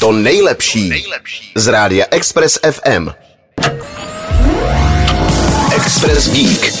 [0.00, 1.04] To nejlepší
[1.54, 3.08] z rádia Express FM.
[5.76, 6.72] Express Geek.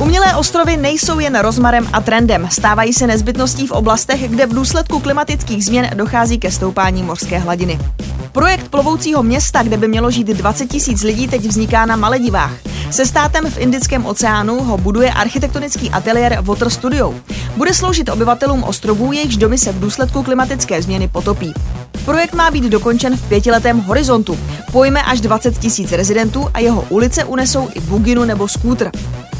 [0.00, 5.00] Umělé ostrovy nejsou jen rozmarem a trendem, stávají se nezbytností v oblastech, kde v důsledku
[5.00, 7.78] klimatických změn dochází ke stoupání mořské hladiny.
[8.32, 12.52] Projekt plovoucího města, kde by mělo žít 20 tisíc lidí, teď vzniká na Maledivách.
[12.90, 17.14] Se státem v Indickém oceánu ho buduje architektonický ateliér Water Studio.
[17.56, 21.54] Bude sloužit obyvatelům ostrovů, jejichž domy se v důsledku klimatické změny potopí.
[22.04, 24.38] Projekt má být dokončen v pětiletém horizontu.
[24.72, 28.90] Pojme až 20 tisíc rezidentů a jeho ulice unesou i buginu nebo skútr.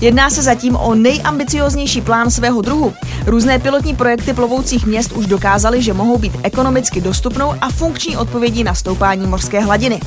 [0.00, 2.92] Jedná se zatím o nejambicioznější plán svého druhu.
[3.26, 8.64] Různé pilotní projekty plovoucích měst už dokázaly, že mohou být ekonomicky dostupnou a funkční odpovědí
[8.64, 10.00] na stoupání mořské hladiny.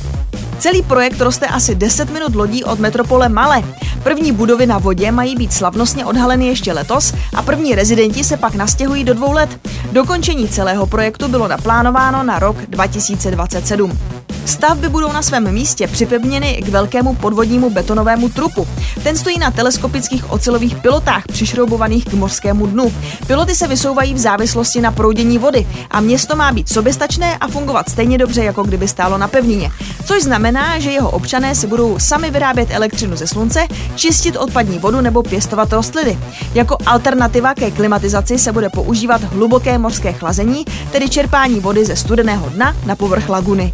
[0.59, 3.63] Celý projekt roste asi 10 minut lodí od metropole Male.
[4.03, 8.55] První budovy na vodě mají být slavnostně odhaleny ještě letos a první rezidenti se pak
[8.55, 9.59] nastěhují do dvou let.
[9.91, 13.99] Dokončení celého projektu bylo naplánováno na rok 2027.
[14.45, 18.67] Stavby budou na svém místě připevněny k velkému podvodnímu betonovému trupu.
[19.03, 22.93] Ten stojí na teleskopických ocelových pilotách přišroubovaných k mořskému dnu.
[23.27, 27.89] Piloty se vysouvají v závislosti na proudění vody a město má být soběstačné a fungovat
[27.89, 29.71] stejně dobře, jako kdyby stálo na pevnině.
[30.05, 35.01] Což znamená, že jeho občané si budou sami vyrábět elektřinu ze slunce, čistit odpadní vodu
[35.01, 36.19] nebo pěstovat rostliny.
[36.53, 42.49] Jako alternativa ke klimatizaci se bude používat hluboké mořské chlazení, tedy čerpání vody ze studeného
[42.49, 43.73] dna na povrch laguny.